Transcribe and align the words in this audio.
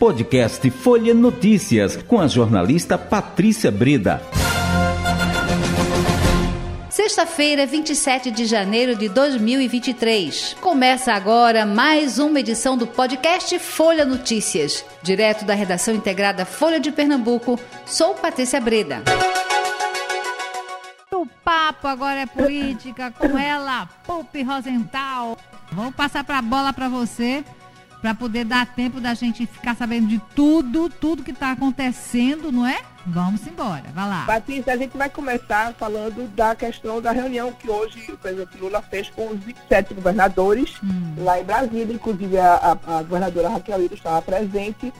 Podcast 0.00 0.70
Folha 0.70 1.12
Notícias, 1.12 1.94
com 1.94 2.18
a 2.18 2.26
jornalista 2.26 2.96
Patrícia 2.96 3.70
Breda. 3.70 4.22
Sexta-feira, 6.88 7.66
27 7.66 8.30
de 8.30 8.46
janeiro 8.46 8.96
de 8.96 9.10
2023. 9.10 10.56
Começa 10.58 11.12
agora 11.12 11.66
mais 11.66 12.18
uma 12.18 12.40
edição 12.40 12.78
do 12.78 12.86
podcast 12.86 13.58
Folha 13.58 14.06
Notícias. 14.06 14.82
Direto 15.02 15.44
da 15.44 15.52
redação 15.52 15.94
integrada 15.94 16.46
Folha 16.46 16.80
de 16.80 16.90
Pernambuco, 16.90 17.60
sou 17.84 18.14
Patrícia 18.14 18.58
Breda. 18.58 19.02
O 21.12 21.26
papo 21.44 21.86
agora 21.86 22.20
é 22.20 22.26
política 22.26 23.10
com 23.10 23.36
ela, 23.36 23.86
Pupi 24.06 24.42
Rosenthal. 24.42 25.36
Vou 25.70 25.92
passar 25.92 26.24
para 26.24 26.38
a 26.38 26.42
bola 26.42 26.72
para 26.72 26.88
você 26.88 27.44
para 28.00 28.14
poder 28.14 28.44
dar 28.44 28.66
tempo 28.66 29.00
da 29.00 29.14
gente 29.14 29.46
ficar 29.46 29.76
sabendo 29.76 30.08
de 30.08 30.18
tudo, 30.34 30.88
tudo 30.88 31.22
que 31.22 31.30
está 31.30 31.52
acontecendo, 31.52 32.50
não 32.50 32.66
é? 32.66 32.80
Vamos 33.06 33.46
embora, 33.46 33.84
vai 33.94 34.08
lá. 34.08 34.24
Patrícia, 34.26 34.72
a 34.72 34.76
gente 34.76 34.96
vai 34.96 35.08
começar 35.08 35.72
falando 35.74 36.28
da 36.34 36.54
questão 36.54 37.00
da 37.00 37.12
reunião 37.12 37.52
que 37.52 37.70
hoje 37.70 38.12
o 38.12 38.16
presidente 38.16 38.58
Lula 38.58 38.82
fez 38.82 39.08
com 39.10 39.28
os 39.28 39.40
27 39.40 39.94
governadores 39.94 40.74
hum. 40.82 41.14
lá 41.18 41.40
em 41.40 41.44
Brasília, 41.44 41.94
inclusive 41.94 42.38
a, 42.38 42.54
a, 42.86 42.98
a 42.98 43.02
governadora 43.02 43.48
Raquel 43.48 43.82
Iro 43.82 43.94
estava 43.94 44.20
presente, 44.22 44.92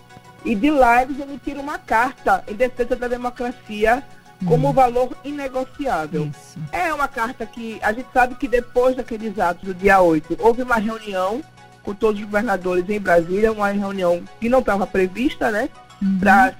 e 0.45 0.55
de 0.55 0.71
lá 0.71 1.03
eles 1.03 1.21
emitiram 1.21 1.61
uma 1.61 1.79
carta 1.79 2.43
em 2.49 2.55
defesa 2.55 2.97
da 2.97 3.09
democracia 3.09 4.03
como 4.47 4.71
hum. 4.71 4.73
valor 4.73 5.15
inegociável. 5.23 6.27
Isso. 6.27 6.59
É 6.73 6.93
uma 6.95 7.09
carta 7.09 7.45
que 7.45 7.79
a 7.83 7.93
gente 7.93 8.09
sabe 8.13 8.35
que 8.35 8.49
depois 8.49 8.97
daqueles 8.97 9.39
atos 9.39 9.65
do 9.65 9.75
dia 9.75 10.01
8, 10.01 10.37
houve 10.41 10.63
uma 10.63 10.77
reunião 10.77 11.43
com 11.91 11.95
todos 11.95 12.21
os 12.21 12.27
governadores 12.27 12.89
em 12.89 13.01
Brasília, 13.01 13.53
uma 13.53 13.69
reunião 13.69 14.23
que 14.41 14.49
não 14.49 14.61
estava 14.61 14.87
prevista, 14.87 15.51
né? 15.51 15.69
Uhum. 16.01 16.19
Para 16.21 16.55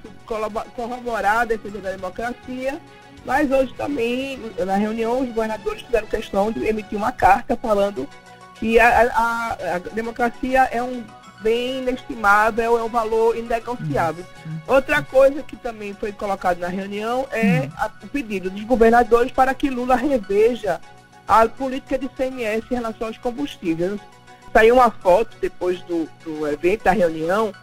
corroborar 0.75 1.39
a 1.39 1.45
defesa 1.45 1.79
da 1.79 1.91
democracia. 1.91 2.79
Mas 3.25 3.49
hoje 3.49 3.73
também, 3.75 4.39
na 4.65 4.75
reunião, 4.75 5.21
os 5.21 5.29
governadores 5.29 5.83
fizeram 5.83 6.07
questão 6.07 6.51
de 6.51 6.65
emitir 6.65 6.97
uma 6.97 7.11
carta 7.11 7.55
falando 7.55 8.07
que 8.55 8.79
a, 8.79 9.09
a, 9.13 9.75
a 9.75 9.79
democracia 9.93 10.67
é 10.71 10.83
um 10.83 11.03
bem 11.41 11.79
inestimável, 11.79 12.77
é 12.77 12.83
um 12.83 12.89
valor 12.89 13.37
inegociável. 13.37 14.25
Uhum. 14.45 14.59
Outra 14.67 15.01
coisa 15.01 15.41
que 15.43 15.55
também 15.55 15.93
foi 15.93 16.11
colocado 16.11 16.59
na 16.59 16.67
reunião 16.67 17.25
é 17.31 17.61
uhum. 17.61 17.71
a, 17.77 17.91
o 18.03 18.07
pedido 18.07 18.49
dos 18.49 18.63
governadores 18.63 19.31
para 19.31 19.53
que 19.53 19.69
Lula 19.69 19.95
reveja 19.95 20.81
a 21.27 21.47
política 21.47 21.97
de 21.97 22.09
CMS 22.09 22.63
em 22.69 22.75
relação 22.75 23.07
aos 23.07 23.17
combustíveis. 23.17 23.99
Saiu 24.53 24.75
uma 24.75 24.91
foto 24.91 25.35
depois 25.39 25.81
do, 25.83 26.09
do 26.23 26.47
evento, 26.47 26.83
da 26.83 26.91
reunião, 26.91 27.53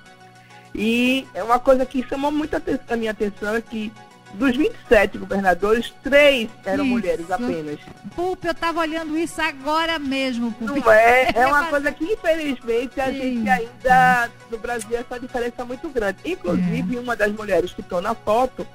e 0.74 1.26
é 1.34 1.42
uma 1.42 1.58
coisa 1.58 1.84
que 1.84 2.06
chamou 2.08 2.30
muito 2.30 2.54
a 2.56 2.96
minha 2.96 3.10
atenção 3.10 3.54
é 3.54 3.60
que 3.60 3.92
dos 4.34 4.56
27 4.56 5.18
governadores, 5.18 5.92
três 6.02 6.50
eram 6.64 6.84
isso. 6.84 6.92
mulheres 6.92 7.30
apenas. 7.30 7.80
Pup, 8.14 8.44
eu 8.44 8.52
estava 8.52 8.80
olhando 8.80 9.16
isso 9.18 9.40
agora 9.40 9.98
mesmo. 9.98 10.54
Não 10.60 10.76
é? 10.92 11.28
É 11.34 11.46
uma 11.46 11.64
coisa 11.64 11.90
que, 11.92 12.04
infelizmente, 12.04 13.00
a 13.00 13.10
gente 13.10 13.48
ainda, 13.48 14.30
no 14.50 14.58
Brasil, 14.58 14.96
essa 14.98 15.18
diferença 15.18 15.62
é 15.62 15.64
muito 15.64 15.88
grande. 15.88 16.18
Inclusive, 16.24 16.96
é. 16.96 17.00
uma 17.00 17.16
das 17.16 17.32
mulheres 17.32 17.72
que 17.72 17.80
estão 17.80 18.00
na 18.00 18.14
foto 18.14 18.66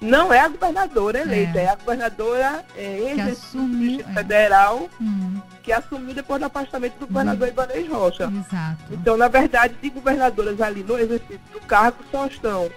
não 0.00 0.32
é 0.32 0.40
a 0.40 0.48
governadora 0.48 1.20
eleita, 1.20 1.58
é, 1.58 1.64
é 1.64 1.68
a 1.68 1.74
governadora 1.74 2.64
é, 2.76 3.12
exercício 3.12 4.00
é. 4.08 4.14
federal 4.14 4.88
hum. 5.00 5.40
que 5.62 5.72
assumiu 5.72 6.14
depois 6.14 6.40
do 6.40 6.46
afastamento 6.46 6.98
do 6.98 7.06
governador 7.06 7.48
hum. 7.48 7.50
Ibanez 7.50 7.88
Rocha. 7.88 8.24
Exato. 8.24 8.82
Então, 8.90 9.16
na 9.16 9.28
verdade, 9.28 9.74
de 9.80 9.90
governadoras 9.90 10.60
ali 10.60 10.82
no 10.82 10.98
exercício 10.98 11.40
do 11.52 11.60
cargo 11.60 11.98
só 12.10 12.26
estão 12.26 12.70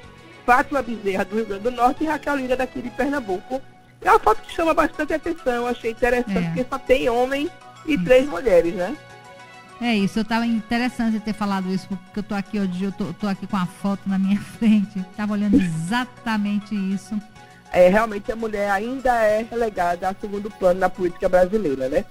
Fátima 0.46 0.82
Bezerra, 0.82 1.24
do 1.24 1.36
Rio 1.36 1.46
Grande 1.46 1.64
do 1.64 1.72
Norte, 1.72 2.04
e 2.04 2.08
Raquel 2.08 2.36
Lira, 2.36 2.56
daqui 2.56 2.82
de 2.82 2.90
Pernambuco. 2.90 3.62
É 4.02 4.10
uma 4.10 4.20
foto 4.20 4.42
que 4.42 4.54
chama 4.54 4.74
bastante 4.74 5.14
atenção, 5.14 5.66
achei 5.66 5.92
interessante, 5.92 6.38
é. 6.38 6.42
porque 6.42 6.66
só 6.70 6.78
tem 6.78 7.10
homem 7.10 7.50
e 7.86 7.94
isso. 7.94 8.04
três 8.04 8.28
mulheres, 8.28 8.74
né? 8.74 8.96
É 9.84 9.94
isso, 9.94 10.18
eu 10.18 10.24
estava 10.24 10.46
interessante 10.46 11.20
ter 11.20 11.34
falado 11.34 11.70
isso, 11.70 11.90
porque 11.90 12.20
eu 12.20 12.22
estou 12.22 12.38
aqui 12.38 12.58
hoje, 12.58 12.86
eu 12.86 12.92
tô, 12.94 13.12
tô, 13.12 13.28
aqui 13.28 13.46
com 13.46 13.58
a 13.58 13.66
foto 13.66 14.08
na 14.08 14.18
minha 14.18 14.40
frente, 14.58 14.98
estava 14.98 15.34
olhando 15.34 15.58
exatamente 15.58 16.74
isso. 16.74 17.22
É, 17.70 17.90
realmente 17.90 18.32
a 18.32 18.36
mulher 18.36 18.72
ainda 18.72 19.14
é 19.24 19.44
relegada 19.44 20.08
a 20.08 20.16
segundo 20.16 20.50
plano 20.50 20.80
na 20.80 20.90
política 20.90 21.28
brasileira, 21.28 21.90
né? 21.90 22.06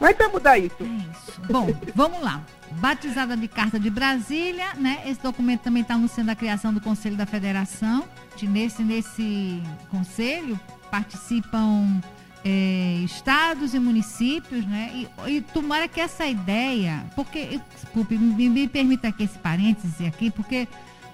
Mas 0.00 0.16
para 0.16 0.30
mudar 0.30 0.56
isso. 0.56 0.76
É 0.80 0.84
isso. 0.84 1.42
Bom, 1.42 1.68
vamos 1.94 2.22
lá. 2.22 2.42
Batizada 2.70 3.36
de 3.36 3.48
Carta 3.48 3.78
de 3.78 3.90
Brasília, 3.90 4.72
né? 4.78 5.02
Esse 5.06 5.20
documento 5.20 5.60
também 5.60 5.82
está 5.82 5.96
anunciando 5.96 6.30
a 6.30 6.34
criação 6.34 6.72
do 6.72 6.80
Conselho 6.80 7.16
da 7.16 7.26
Federação. 7.26 8.04
De 8.34 8.46
nesse, 8.48 8.82
nesse 8.82 9.62
conselho 9.90 10.58
participam 10.90 12.00
é, 12.44 13.00
estados 13.04 13.74
e 13.74 13.78
municípios, 13.78 14.64
né? 14.66 14.90
E, 14.94 15.30
e, 15.30 15.40
tomara 15.40 15.86
que 15.88 16.00
essa 16.00 16.26
ideia, 16.26 17.04
porque, 17.14 17.60
desculpe, 17.74 18.16
me, 18.16 18.48
me 18.48 18.68
permita 18.68 19.08
aqui 19.08 19.24
esse 19.24 19.38
parêntese 19.38 20.06
aqui, 20.06 20.30
porque 20.30 20.66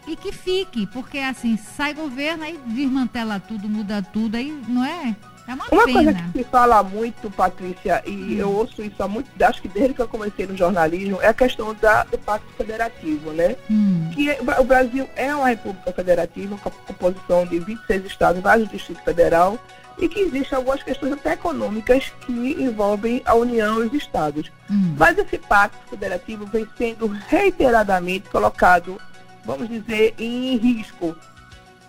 e 0.07 0.17
que 0.17 0.33
fique, 0.33 0.87
porque 0.87 1.19
assim, 1.19 1.57
sai 1.57 1.95
governo, 1.95 2.45
aí 2.45 2.59
desmantela 2.67 3.41
tudo, 3.41 3.69
muda 3.69 4.03
tudo, 4.03 4.37
aí 4.37 4.51
não 4.69 4.85
é? 4.85 5.17
É 5.49 5.55
uma, 5.55 5.65
uma 5.71 5.85
coisa 5.85 6.13
que 6.13 6.39
se 6.39 6.45
fala 6.45 6.83
muito, 6.83 7.31
Patrícia, 7.31 8.03
e 8.05 8.11
hum. 8.11 8.37
eu 8.39 8.51
ouço 8.51 8.83
isso 8.83 9.01
há 9.01 9.07
muito, 9.07 9.31
acho 9.41 9.63
que 9.63 9.69
desde 9.69 9.95
que 9.95 10.03
eu 10.03 10.09
comecei 10.09 10.47
no 10.47 10.57
jornalismo, 10.57 11.23
é 11.23 11.29
a 11.29 11.35
questão 11.35 11.73
da, 11.75 12.03
do 12.05 12.19
pacto 12.19 12.49
federativo, 12.57 13.31
né? 13.31 13.55
Hum. 13.71 14.11
Que 14.13 14.37
o 14.59 14.65
Brasil 14.65 15.09
é 15.15 15.33
uma 15.35 15.49
república 15.49 15.93
federativa 15.93 16.57
com 16.59 16.69
a 16.69 16.73
composição 16.73 17.47
de 17.47 17.61
26 17.61 18.07
estados, 18.07 18.43
vários 18.43 18.69
distritos 18.69 19.05
federal, 19.05 19.57
e 19.99 20.09
que 20.09 20.21
existem 20.21 20.57
algumas 20.57 20.83
questões 20.83 21.13
até 21.13 21.35
econômicas 21.35 22.13
que 22.21 22.33
envolvem 22.33 23.23
a 23.25 23.35
União 23.35 23.83
e 23.83 23.87
os 23.87 23.95
estados. 23.95 24.51
Hum. 24.69 24.95
Mas 24.99 25.17
esse 25.17 25.39
pacto 25.39 25.79
federativo 25.89 26.45
vem 26.47 26.67
sendo 26.77 27.07
reiteradamente 27.29 28.29
colocado, 28.29 29.01
vamos 29.47 29.69
dizer, 29.69 30.15
em 30.19 30.57
risco 30.57 31.17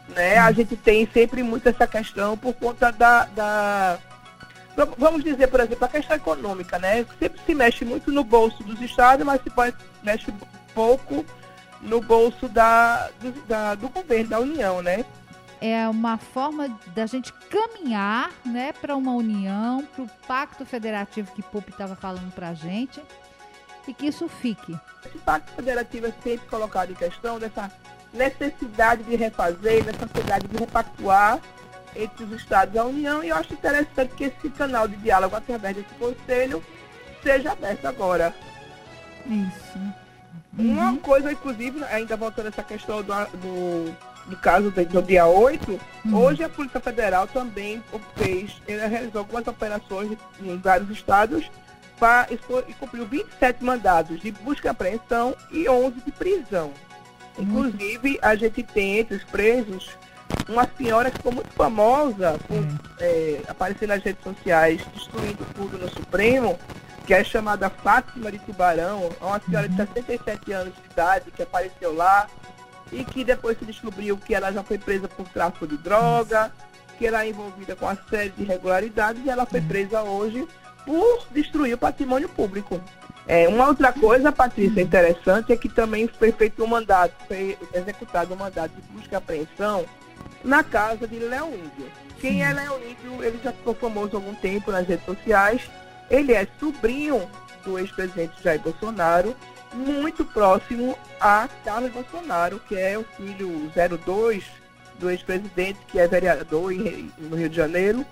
né? 0.09 0.38
A 0.38 0.51
gente 0.51 0.75
tem 0.75 1.07
sempre 1.12 1.44
muito 1.44 1.68
essa 1.68 1.85
questão 1.85 2.38
por 2.38 2.53
conta 2.53 2.91
da, 2.91 3.25
da 3.25 4.00
vamos 4.97 5.23
dizer, 5.23 5.47
por 5.47 5.59
exemplo, 5.59 5.85
a 5.85 5.90
questão 5.90 6.16
econômica, 6.16 6.78
né? 6.78 7.06
Sempre 7.19 7.41
se 7.45 7.56
mexe 7.56 7.84
muito 7.84 8.12
no 8.12 8.23
bolso 8.23 8.63
dos 8.63 8.79
estados, 8.81 9.25
mas 9.25 9.41
se 9.41 9.51
mexe 10.03 10.31
pouco 10.73 11.25
no 11.81 12.00
bolso 12.01 12.47
da, 12.47 13.09
do, 13.19 13.31
da, 13.47 13.75
do 13.75 13.89
governo, 13.89 14.29
da 14.29 14.39
União, 14.39 14.81
né? 14.81 15.03
É 15.59 15.89
uma 15.89 16.19
forma 16.19 16.69
da 16.95 17.07
gente 17.07 17.34
caminhar 17.34 18.29
né, 18.45 18.72
para 18.74 18.95
uma 18.95 19.12
união, 19.13 19.84
para 19.84 20.03
o 20.03 20.09
pacto 20.28 20.63
federativo 20.63 21.31
que 21.34 21.41
Pup 21.41 21.68
estava 21.68 21.95
falando 21.95 22.31
para 22.31 22.50
a 22.50 22.53
gente, 22.53 23.01
e 23.88 23.94
que 23.94 24.08
isso 24.08 24.28
fique. 24.28 24.78
Esse 25.06 25.18
pacto 25.20 25.52
federativo 25.53 26.08
é 26.08 26.14
sempre 26.24 26.48
colocado 26.48 26.92
em 26.92 26.96
questão 26.96 27.40
dessa 27.40 27.72
necessidade 28.14 29.03
de 29.03 29.16
refazer, 29.16 29.86
necessidade 29.86 30.48
de 30.48 30.58
repactuar 30.58 31.40
entre 31.96 32.25
os 32.25 32.31
Estados 32.34 32.75
e 32.75 32.78
a 32.78 32.84
União, 32.84 33.24
e 33.24 33.30
eu 33.30 33.36
acho 33.36 33.53
interessante 33.53 34.14
que 34.16 34.25
esse 34.25 34.50
canal 34.50 34.88
de 34.88 34.96
diálogo 34.98 35.36
através 35.36 35.75
desse 35.75 35.94
conselho 35.96 36.64
seja 37.24 37.53
aberto 37.53 37.86
agora. 37.86 38.34
Isso. 39.25 39.80
Uhum. 40.58 40.72
Uma 40.72 40.98
coisa, 40.98 41.31
inclusive, 41.31 41.84
ainda 41.86 42.16
voltando 42.16 42.48
a 42.48 42.50
essa 42.50 42.64
questão 42.64 43.02
do, 43.02 43.14
do, 43.14 43.96
do 44.28 44.38
caso 44.38 44.69
do, 44.69 44.86
do 44.86 45.02
dia 45.02 45.25
8, 45.25 45.80
uhum. 46.06 46.16
hoje 46.16 46.44
a 46.44 46.50
Polícia 46.50 46.80
Federal 46.80 47.28
também 47.28 47.84
fez, 48.16 48.62
realizou 48.68 49.19
algumas 49.19 49.48
operações 49.48 50.18
em 50.42 50.58
vários 50.58 50.90
estados 50.90 51.50
pra, 52.00 52.28
e 52.30 52.74
cumpriu 52.74 53.06
27 53.06 53.63
mandados 53.63 54.19
de 54.22 54.31
busca 54.31 54.68
e 54.68 54.72
apreensão 54.72 55.35
e 55.52 55.68
11 55.68 56.01
de 56.01 56.12
prisão. 56.12 56.71
Inclusive, 57.38 58.18
a 58.21 58.36
gente 58.36 58.63
tem 58.63 59.00
entre 59.00 59.16
os 59.16 59.24
presos 59.24 59.89
uma 60.48 60.68
senhora 60.77 61.12
que 61.12 61.18
ficou 61.18 61.31
muito 61.31 61.51
famosa 61.51 62.39
por 62.48 62.63
é, 63.00 63.42
aparecer 63.48 63.88
nas 63.88 64.04
redes 64.04 64.24
sociais, 64.24 64.81
destruindo 64.94 65.45
tudo 65.54 65.77
no 65.77 65.89
Supremo, 65.89 66.57
que 67.06 67.13
é 67.13 67.24
chamada 67.24 67.69
Fátima 67.69 68.31
de 68.31 68.39
Tubarão, 68.39 69.10
é 69.21 69.24
uma 69.24 69.39
senhora 69.39 69.69
de 69.69 69.75
67 69.75 70.51
uhum. 70.51 70.57
anos 70.57 70.74
de 70.75 70.92
idade 70.92 71.31
que 71.31 71.44
apareceu 71.44 71.95
lá 71.95 72.27
e 72.92 73.04
que 73.04 73.24
depois 73.24 73.57
se 73.57 73.66
descobriu 73.66 74.18
que 74.18 74.33
ela 74.33 74.51
já 74.51 74.63
foi 74.63 74.77
presa 74.77 75.07
por 75.07 75.27
tráfico 75.30 75.68
de 75.68 75.77
droga, 75.77 76.51
que 76.98 77.06
ela 77.06 77.24
é 77.24 77.30
envolvida 77.30 77.75
com 77.75 77.86
uma 77.86 77.98
série 78.10 78.30
de 78.30 78.44
irregularidades 78.44 79.24
e 79.24 79.30
ela 79.30 79.45
foi 79.45 79.62
presa 79.62 80.01
hoje 80.01 80.48
por 80.88 81.28
destruir 81.31 81.74
o 81.74 81.78
patrimônio 81.78 82.30
público. 82.30 82.81
É, 83.28 83.45
uma 83.50 83.68
outra 83.68 83.92
coisa, 83.92 84.31
Patrícia, 84.31 84.81
interessante 84.81 85.51
é 85.51 85.57
que 85.57 85.68
também 85.68 86.07
foi 86.07 86.31
feito 86.31 86.63
um 86.63 86.68
mandato, 86.68 87.13
foi 87.28 87.57
executado 87.74 88.34
um 88.34 88.38
mandato 88.38 88.72
de 88.72 88.81
busca 88.94 89.16
e 89.16 89.18
apreensão 89.18 89.86
na 90.45 90.63
casa 90.63 91.06
de 91.06 91.19
Leonídio. 91.19 91.92
Quem 92.22 92.42
é 92.42 92.54
Leonídio, 92.54 93.22
ele 93.22 93.38
já 93.44 93.51
ficou 93.51 93.75
famoso 93.75 94.16
há 94.16 94.19
algum 94.19 94.34
tempo 94.36 94.72
nas 94.72 94.88
redes 94.88 95.06
sociais. 95.06 95.69
Ele 96.10 96.31
é 96.31 96.48
sobrinho 96.57 97.30
do 97.66 97.78
ex-presidente 97.78 98.42
Jair 98.42 98.62
Bolsonaro 98.62 99.36
muito 99.74 100.24
próximo 100.25 100.98
a 101.19 101.48
Carlos 101.63 101.92
Bolsonaro, 101.92 102.60
que 102.68 102.75
é 102.75 102.98
o 102.98 103.04
filho 103.04 103.72
02 104.06 104.44
do 105.00 105.10
ex-presidente, 105.10 105.80
que 105.88 106.00
é 106.00 106.07
vereador 106.07 106.72
no 107.18 107.36
Rio 107.36 107.50
de 107.50 107.56
Janeiro. 107.56 108.06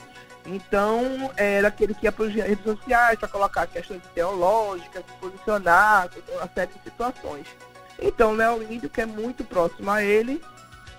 Então, 0.45 1.31
era 1.35 1.69
aquele 1.69 1.93
que 1.93 2.05
ia 2.05 2.11
para 2.11 2.25
as 2.25 2.33
redes 2.33 2.63
sociais 2.63 3.17
para 3.17 3.27
colocar 3.27 3.65
questões 3.67 4.01
teológicas, 4.13 5.03
se 5.05 5.13
posicionar, 5.19 6.09
uma 6.35 6.49
série 6.53 6.71
de 6.71 6.83
situações. 6.83 7.47
Então, 7.99 8.33
Léo 8.33 8.61
Índio, 8.71 8.89
que 8.89 9.01
é 9.01 9.05
muito 9.05 9.43
próximo 9.43 9.89
a 9.89 10.03
ele, 10.03 10.41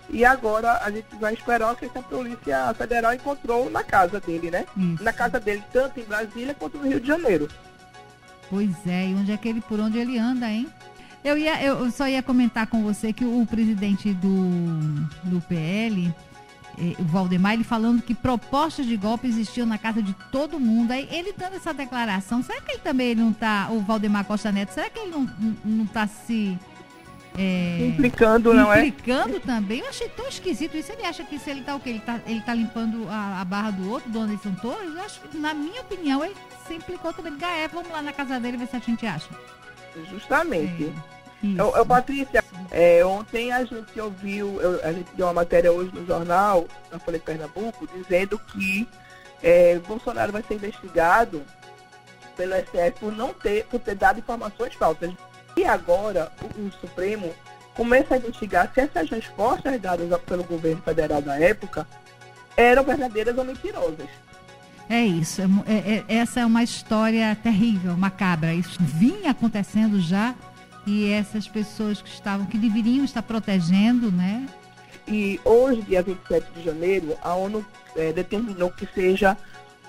e 0.08 0.25
agora 0.25 0.81
a 0.82 0.90
gente 0.90 1.14
vai 1.16 1.34
esperar 1.34 1.72
o 1.72 1.76
que 1.76 1.87
a 1.87 2.02
Polícia 2.02 2.75
Federal 2.75 3.12
encontrou 3.12 3.70
na 3.70 3.84
casa 3.84 4.20
dele, 4.20 4.50
né? 4.50 4.66
Isso. 4.76 5.02
Na 5.02 5.12
casa 5.12 5.38
dele, 5.38 5.62
tanto 5.72 6.00
em 6.00 6.04
Brasília 6.04 6.54
quanto 6.54 6.78
no 6.78 6.88
Rio 6.88 7.00
de 7.00 7.06
Janeiro. 7.06 7.48
Pois 8.48 8.75
é, 8.87 9.08
e 9.08 9.14
onde 9.14 9.32
é 9.32 9.37
que 9.37 9.48
ele, 9.48 9.60
por 9.60 9.81
onde 9.81 9.98
ele 9.98 10.19
anda, 10.19 10.48
hein? 10.48 10.69
Eu, 11.25 11.37
ia, 11.37 11.60
eu 11.60 11.90
só 11.90 12.06
ia 12.08 12.22
comentar 12.22 12.69
com 12.69 12.84
você 12.84 13.12
que 13.12 13.25
o, 13.25 13.43
o 13.43 13.46
presidente 13.46 14.12
do, 14.14 14.48
do 15.25 15.40
PL, 15.48 16.14
eh, 16.78 16.94
o 16.99 17.05
Valdemar, 17.05 17.55
ele 17.55 17.64
falando 17.64 18.02
que 18.02 18.14
propostas 18.14 18.87
de 18.87 18.96
golpe 18.96 19.26
existiam 19.26 19.67
na 19.67 19.78
casa 19.78 20.02
de 20.02 20.14
todo 20.31 20.61
mundo. 20.61 20.93
Aí 20.93 21.08
ele 21.11 21.32
dando 21.32 21.56
essa 21.56 21.73
declaração, 21.73 22.43
será 22.43 22.61
que 22.61 22.73
ele 22.73 22.81
também 22.81 23.14
não 23.14 23.31
está, 23.31 23.69
o 23.70 23.81
Valdemar 23.81 24.25
Costa 24.25 24.52
Neto, 24.52 24.73
será 24.73 24.90
que 24.90 24.99
ele 24.99 25.12
não 25.64 25.84
está 25.84 26.06
se 26.06 26.58
é, 27.38 27.88
implicando, 27.88 28.55
não 28.55 28.73
é? 28.73 28.87
Implicando 28.87 29.38
também. 29.40 29.81
Eu 29.81 29.88
achei 29.88 30.08
tão 30.08 30.26
esquisito 30.26 30.76
isso. 30.76 30.90
Ele 30.93 31.05
acha 31.05 31.23
que 31.23 31.38
se 31.38 31.50
ele 31.50 31.62
tá 31.62 31.76
o 31.76 31.81
quê? 31.81 31.90
Ele 31.90 32.00
tá, 32.00 32.20
ele 32.26 32.40
tá 32.40 32.55
limpando 32.55 33.06
a, 33.11 33.43
a 33.43 33.44
barra 33.44 33.72
do 33.72 33.90
outro, 33.90 34.11
do 34.11 34.20
Anderson 34.20 34.55
Torres? 34.55 34.94
Eu 34.94 35.02
acho 35.02 35.20
que, 35.20 35.37
na 35.37 35.52
minha 35.52 35.82
opinião, 35.82 36.25
ele 36.25 36.34
se 36.67 36.75
implicou 36.75 37.12
também. 37.12 37.37
Gaé, 37.37 37.69
vamos 37.69 37.90
lá 37.90 38.00
na 38.00 38.12
casa 38.12 38.40
dele 38.40 38.56
ver 38.56 38.69
se 38.69 38.76
a 38.76 38.79
gente 38.79 39.06
acha. 39.06 39.29
Justamente. 40.11 40.93
É, 41.44 41.61
eu, 41.61 41.76
eu, 41.76 41.84
Patrícia, 41.84 42.43
é, 42.78 43.02
ontem 43.06 43.50
a 43.52 43.64
gente 43.64 43.99
ouviu, 43.99 44.61
eu, 44.61 44.84
a 44.84 44.93
gente 44.93 45.08
deu 45.14 45.26
uma 45.26 45.32
matéria 45.32 45.73
hoje 45.73 45.90
no 45.94 46.05
jornal, 46.05 46.67
na 46.93 46.99
Folha 46.99 47.19
de 47.19 47.25
Pernambuco, 47.25 47.88
dizendo 47.88 48.38
que 48.38 48.87
é, 49.43 49.78
Bolsonaro 49.78 50.31
vai 50.31 50.43
ser 50.43 50.56
investigado 50.56 51.43
pelo 52.37 52.52
STF 52.52 53.00
por 53.00 53.17
não 53.17 53.32
ter, 53.32 53.64
por 53.64 53.81
ter 53.81 53.94
dado 53.94 54.19
informações 54.19 54.75
falsas. 54.75 55.11
E 55.56 55.64
agora 55.64 56.31
o, 56.43 56.67
o 56.67 56.73
Supremo 56.73 57.34
começa 57.75 58.14
a 58.14 58.19
investigar 58.19 58.70
se 58.75 58.82
essas 58.82 59.08
respostas 59.08 59.81
dadas 59.81 60.20
pelo 60.26 60.44
governo 60.44 60.82
federal 60.82 61.22
da 61.22 61.40
época 61.40 61.87
eram 62.58 62.84
verdadeiras 62.84 63.38
ou 63.38 63.44
mentirosas. 63.44 64.08
É 64.90 65.00
isso. 65.00 65.40
É, 65.40 65.46
é, 65.72 66.05
é, 66.08 66.14
essa 66.19 66.40
é 66.40 66.44
uma 66.44 66.62
história 66.62 67.34
terrível, 67.43 67.96
macabra. 67.96 68.52
Isso 68.52 68.79
vinha 68.82 69.31
acontecendo 69.31 69.99
já 69.99 70.34
e 70.86 71.12
essas 71.12 71.48
pessoas 71.48 72.00
que 72.00 72.08
estavam, 72.08 72.46
que 72.46 72.56
deveriam 72.56 73.04
estar 73.04 73.22
protegendo, 73.22 74.10
né? 74.12 74.46
E 75.08 75.40
hoje, 75.44 75.82
dia 75.82 76.02
27 76.02 76.46
de 76.52 76.64
janeiro, 76.64 77.16
a 77.22 77.34
ONU 77.34 77.64
é, 77.96 78.12
determinou 78.12 78.70
que 78.70 78.86
seja 78.94 79.36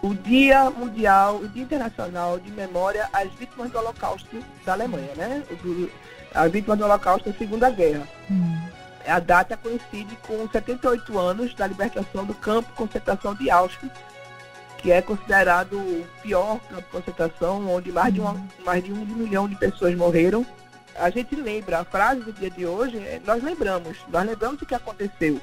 o 0.01 0.13
Dia 0.13 0.69
Mundial, 0.69 1.37
o 1.37 1.47
Dia 1.47 1.63
Internacional 1.63 2.39
de 2.39 2.51
Memória 2.51 3.09
às 3.11 3.31
Vítimas 3.33 3.71
do 3.71 3.77
Holocausto 3.79 4.43
da 4.65 4.73
Alemanha, 4.73 5.09
né? 5.15 5.43
Do, 5.61 5.89
as 6.33 6.51
vítimas 6.51 6.77
do 6.77 6.85
Holocausto 6.85 7.29
da 7.29 7.37
Segunda 7.37 7.69
Guerra. 7.69 8.07
Hum. 8.29 8.59
A 9.07 9.19
data 9.19 9.55
coincide 9.55 10.17
com 10.27 10.47
78 10.49 11.17
anos 11.17 11.53
da 11.53 11.65
libertação 11.65 12.25
do 12.25 12.33
campo 12.33 12.69
de 12.69 12.75
concentração 12.75 13.33
de 13.33 13.49
Auschwitz, 13.49 13.97
que 14.77 14.91
é 14.91 15.01
considerado 15.01 15.77
o 15.77 16.05
pior 16.21 16.59
campo 16.69 16.81
de 16.81 16.89
concentração, 16.89 17.67
onde 17.69 17.91
mais 17.91 18.13
de, 18.13 18.19
uma, 18.19 18.33
hum. 18.33 18.47
mais 18.65 18.83
de 18.83 18.91
um 18.91 19.05
milhão 19.05 19.47
de 19.47 19.55
pessoas 19.55 19.95
morreram. 19.95 20.45
A 20.97 21.09
gente 21.09 21.35
lembra, 21.35 21.79
a 21.79 21.85
frase 21.85 22.21
do 22.21 22.33
dia 22.33 22.49
de 22.49 22.65
hoje, 22.65 22.97
é, 22.97 23.21
nós 23.25 23.43
lembramos, 23.43 23.97
nós 24.09 24.25
lembramos 24.25 24.61
o 24.61 24.65
que 24.65 24.75
aconteceu 24.75 25.39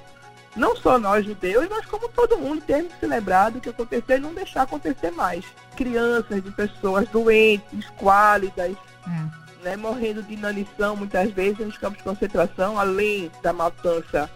não 0.57 0.77
só 0.77 0.99
nós 0.99 1.25
judeus, 1.25 1.67
mas 1.69 1.85
como 1.87 2.09
todo 2.09 2.39
mundo 2.39 2.63
temos 2.63 2.93
que 2.93 3.01
se 3.01 3.07
lembrar 3.07 3.51
do 3.51 3.61
que 3.61 3.69
aconteceu 3.69 4.17
e 4.17 4.21
não 4.21 4.33
deixar 4.33 4.63
acontecer 4.63 5.11
mais. 5.11 5.45
Crianças 5.77 6.43
de 6.43 6.51
pessoas 6.51 7.09
doentes, 7.09 7.87
quálidas, 7.99 8.77
é. 9.07 9.65
né, 9.65 9.77
morrendo 9.77 10.23
de 10.23 10.35
inanição 10.35 10.97
muitas 10.97 11.31
vezes 11.33 11.59
nos 11.59 11.79
campos 11.79 11.99
de 11.99 12.05
concentração, 12.05 12.79
além 12.79 13.31
da 13.43 13.53
matança, 13.53 14.31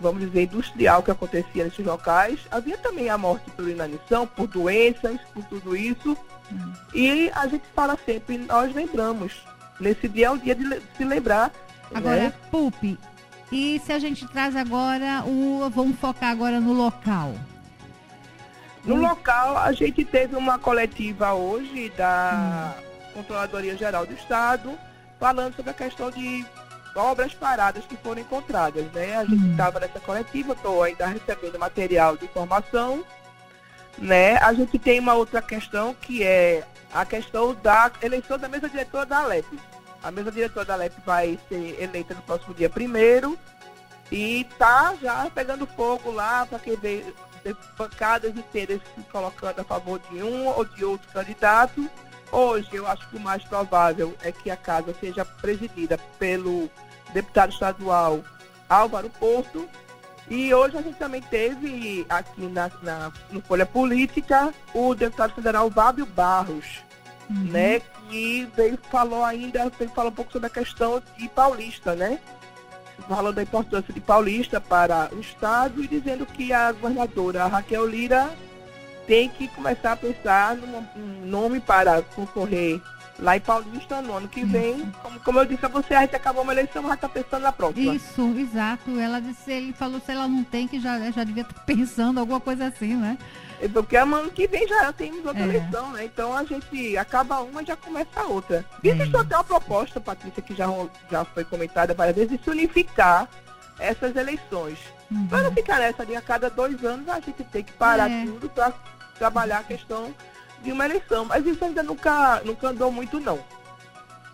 vamos 0.00 0.20
dizer, 0.20 0.42
industrial 0.44 1.02
que 1.02 1.10
acontecia 1.10 1.64
nesses 1.64 1.84
locais, 1.84 2.40
havia 2.50 2.78
também 2.78 3.10
a 3.10 3.18
morte 3.18 3.50
por 3.50 3.68
inanição, 3.68 4.26
por 4.26 4.46
doenças, 4.46 5.18
por 5.32 5.44
tudo 5.44 5.76
isso. 5.76 6.16
É. 6.94 6.96
E 6.96 7.30
a 7.34 7.48
gente 7.48 7.64
fala 7.74 7.98
sempre, 8.04 8.38
nós 8.38 8.72
lembramos. 8.74 9.42
Nesse 9.80 10.08
dia 10.08 10.26
é 10.26 10.30
o 10.30 10.38
dia 10.38 10.54
de 10.54 10.80
se 10.96 11.04
lembrar. 11.04 11.50
Agora, 11.94 12.16
né? 12.16 12.32
Pupi, 12.50 12.98
e 13.52 13.80
se 13.84 13.92
a 13.92 13.98
gente 13.98 14.26
traz 14.26 14.56
agora 14.56 15.22
o. 15.24 15.70
Vamos 15.70 15.96
focar 15.98 16.30
agora 16.30 16.60
no 16.60 16.72
local. 16.72 17.34
No 18.84 18.96
hum. 18.96 19.00
local, 19.00 19.56
a 19.56 19.72
gente 19.72 20.04
teve 20.04 20.36
uma 20.36 20.58
coletiva 20.58 21.32
hoje 21.34 21.90
da 21.96 22.74
hum. 22.76 22.82
Controladoria 23.14 23.76
Geral 23.76 24.06
do 24.06 24.12
Estado, 24.12 24.76
falando 25.20 25.54
sobre 25.54 25.70
a 25.70 25.74
questão 25.74 26.10
de 26.10 26.44
obras 26.96 27.32
paradas 27.32 27.84
que 27.86 27.96
foram 27.96 28.20
encontradas. 28.20 28.84
Né? 28.92 29.16
A 29.16 29.24
gente 29.24 29.50
estava 29.50 29.78
hum. 29.78 29.82
nessa 29.82 30.00
coletiva, 30.00 30.52
estou 30.52 30.82
ainda 30.82 31.06
recebendo 31.06 31.58
material 31.58 32.16
de 32.16 32.24
informação. 32.24 33.04
Né? 33.98 34.36
A 34.38 34.52
gente 34.52 34.78
tem 34.78 34.98
uma 34.98 35.14
outra 35.14 35.40
questão 35.40 35.94
que 35.94 36.22
é 36.22 36.64
a 36.92 37.04
questão 37.04 37.54
da 37.54 37.90
eleição 38.02 38.38
da 38.38 38.48
mesa 38.48 38.68
diretora 38.68 39.06
da 39.06 39.18
Alep. 39.20 39.46
A 40.02 40.10
mesa 40.10 40.30
diretora 40.30 40.66
da 40.66 40.76
LEP 40.76 40.94
vai 41.04 41.38
ser 41.48 41.80
eleita 41.80 42.14
no 42.14 42.22
próximo 42.22 42.54
dia 42.54 42.68
primeiro 42.68 43.38
e 44.12 44.46
tá 44.58 44.94
já 45.00 45.30
pegando 45.30 45.66
fogo 45.66 46.10
lá 46.10 46.44
para 46.46 46.58
que 46.58 46.76
ver 46.76 47.14
bancadas 47.76 48.36
inteiras 48.36 48.80
se 48.94 49.02
colocando 49.04 49.60
a 49.60 49.64
favor 49.64 49.98
de 50.10 50.22
um 50.22 50.46
ou 50.46 50.64
de 50.64 50.84
outro 50.84 51.10
candidato. 51.12 51.88
Hoje 52.30 52.68
eu 52.72 52.86
acho 52.86 53.08
que 53.08 53.16
o 53.16 53.20
mais 53.20 53.42
provável 53.44 54.14
é 54.22 54.32
que 54.32 54.50
a 54.50 54.56
casa 54.56 54.94
seja 55.00 55.24
presidida 55.24 55.98
pelo 56.18 56.70
deputado 57.12 57.52
estadual 57.52 58.22
Álvaro 58.68 59.10
Porto. 59.10 59.68
E 60.28 60.52
hoje 60.54 60.78
a 60.78 60.82
gente 60.82 60.98
também 60.98 61.20
teve 61.20 62.06
aqui 62.08 62.42
na, 62.46 62.70
na 62.82 63.12
no 63.30 63.40
Folha 63.42 63.66
Política 63.66 64.52
o 64.72 64.94
deputado 64.94 65.34
federal 65.34 65.68
Vábio 65.68 66.06
Barros, 66.06 66.82
uhum. 67.28 67.44
né? 67.44 67.80
Que 68.08 68.48
veio 68.56 68.78
falou 68.90 69.24
ainda, 69.24 69.70
veio 69.78 69.90
falar 69.90 70.08
um 70.08 70.12
pouco 70.12 70.32
sobre 70.32 70.46
a 70.46 70.50
questão 70.50 71.02
de 71.18 71.28
Paulista, 71.28 71.94
né? 71.94 72.18
Falando 73.08 73.34
da 73.34 73.42
importância 73.42 73.92
de 73.92 74.00
Paulista 74.00 74.60
para 74.60 75.10
o 75.12 75.20
Estado 75.20 75.82
e 75.82 75.88
dizendo 75.88 76.24
que 76.24 76.52
a 76.52 76.72
governadora 76.72 77.46
Raquel 77.46 77.86
Lira 77.86 78.30
tem 79.06 79.28
que 79.28 79.48
começar 79.48 79.92
a 79.92 79.96
pensar 79.96 80.56
num 80.56 80.86
nome 81.26 81.60
para 81.60 82.00
concorrer 82.00 82.80
lá 83.18 83.36
em 83.36 83.40
Paulista 83.40 84.02
no 84.02 84.14
ano 84.14 84.28
que 84.28 84.44
vem. 84.44 84.92
Como, 85.02 85.20
como, 85.20 85.38
eu 85.38 85.44
disse 85.44 85.64
a 85.64 85.68
você, 85.68 85.94
a 85.94 86.00
gente 86.02 86.16
acabou 86.16 86.42
uma 86.42 86.52
eleição, 86.52 86.82
mas 86.82 86.94
está 86.94 87.08
pensando 87.08 87.42
na 87.42 87.52
próxima. 87.52 87.94
Isso, 87.94 88.34
exato. 88.38 88.98
Ela 88.98 89.20
disse, 89.20 89.52
ele 89.52 89.72
falou 89.72 90.00
se 90.00 90.12
ela 90.12 90.26
não 90.28 90.44
tem, 90.44 90.66
que 90.66 90.80
já, 90.80 91.10
já 91.10 91.24
devia 91.24 91.42
estar 91.42 91.60
pensando 91.64 92.20
alguma 92.20 92.40
coisa 92.40 92.66
assim, 92.66 92.94
né? 92.94 93.18
É 93.60 93.68
porque 93.68 93.96
ano 93.96 94.30
que 94.30 94.46
vem 94.46 94.66
já 94.66 94.92
temos 94.92 95.24
outra 95.24 95.42
é. 95.42 95.44
eleição, 95.44 95.92
né? 95.92 96.04
Então 96.04 96.36
a 96.36 96.44
gente 96.44 96.96
acaba 96.96 97.40
uma 97.40 97.62
e 97.62 97.66
já 97.66 97.76
começa 97.76 98.20
a 98.20 98.24
outra. 98.24 98.64
É. 98.82 98.88
Existe 98.88 99.16
até 99.16 99.36
uma 99.36 99.44
proposta, 99.44 100.00
Patrícia, 100.00 100.42
que 100.42 100.54
já, 100.54 100.66
já 101.10 101.24
foi 101.24 101.44
comentada 101.44 101.94
várias 101.94 102.16
vezes, 102.16 102.36
de 102.36 102.44
se 102.44 102.50
unificar 102.50 103.28
essas 103.78 104.14
eleições. 104.16 104.78
Uhum. 105.10 105.26
Para 105.28 105.42
não 105.44 105.52
ficar 105.52 105.78
nessa 105.78 106.04
de 106.04 106.16
a 106.16 106.20
cada 106.20 106.50
dois 106.50 106.84
anos 106.84 107.08
a 107.08 107.20
gente 107.20 107.44
tem 107.44 107.62
que 107.62 107.72
parar 107.72 108.10
é. 108.10 108.24
tudo 108.24 108.48
para 108.48 108.72
trabalhar 109.18 109.58
a 109.58 109.64
questão 109.64 110.12
de 110.64 110.72
uma 110.72 110.86
eleição. 110.86 111.24
Mas 111.26 111.46
isso 111.46 111.64
ainda 111.64 111.82
nunca, 111.82 112.40
nunca 112.44 112.68
andou 112.68 112.90
muito, 112.90 113.20
não. 113.20 113.38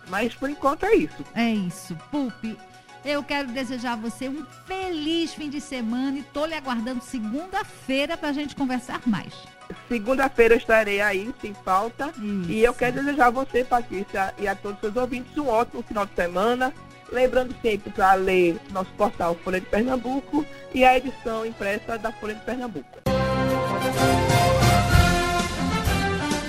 Mas 0.07 0.33
por 0.33 0.49
enquanto 0.49 0.85
é 0.85 0.95
isso. 0.95 1.23
É 1.35 1.49
isso. 1.49 1.95
Pulpe, 2.09 2.57
eu 3.05 3.23
quero 3.23 3.49
desejar 3.49 3.93
a 3.93 3.95
você 3.95 4.29
um 4.29 4.45
feliz 4.65 5.33
fim 5.33 5.49
de 5.49 5.61
semana 5.61 6.17
e 6.17 6.23
tô 6.23 6.45
lhe 6.45 6.55
aguardando 6.55 7.03
segunda-feira 7.03 8.17
para 8.17 8.29
a 8.29 8.33
gente 8.33 8.55
conversar 8.55 9.01
mais. 9.05 9.33
Segunda-feira 9.87 10.55
estarei 10.55 11.01
aí, 11.01 11.33
sem 11.39 11.53
falta. 11.53 12.09
Isso. 12.17 12.51
E 12.51 12.63
eu 12.63 12.73
quero 12.73 12.95
desejar 12.95 13.27
a 13.27 13.31
você, 13.31 13.63
Patrícia, 13.63 14.33
e 14.37 14.47
a 14.47 14.55
todos 14.55 14.77
os 14.77 14.81
seus 14.81 14.95
ouvintes 14.95 15.37
um 15.37 15.47
ótimo 15.47 15.81
final 15.83 16.05
de 16.05 16.13
semana. 16.13 16.73
Lembrando 17.11 17.53
sempre 17.61 17.89
para 17.91 18.13
ler 18.13 18.57
nosso 18.71 18.91
portal 18.91 19.35
Folha 19.43 19.59
de 19.59 19.65
Pernambuco 19.65 20.45
e 20.73 20.85
a 20.85 20.97
edição 20.97 21.45
impressa 21.45 21.97
da 21.97 22.11
Folha 22.11 22.35
de 22.35 22.41
Pernambuco. 22.41 23.01